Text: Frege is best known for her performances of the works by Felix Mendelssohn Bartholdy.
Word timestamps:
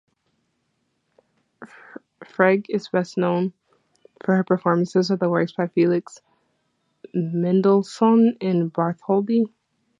Frege 2.25 2.65
is 2.69 2.89
best 2.89 3.19
known 3.19 3.53
for 4.25 4.35
her 4.35 4.43
performances 4.43 5.11
of 5.11 5.19
the 5.19 5.29
works 5.29 5.51
by 5.51 5.67
Felix 5.67 6.19
Mendelssohn 7.13 8.35
Bartholdy. 8.69 9.45